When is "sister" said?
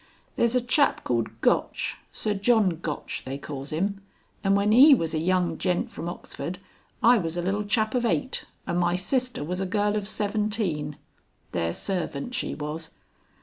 8.95-9.43